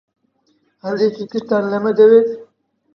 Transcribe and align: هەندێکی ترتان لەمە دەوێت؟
هەندێکی 0.85 1.25
ترتان 1.31 1.63
لەمە 1.71 1.91
دەوێت؟ 1.99 2.29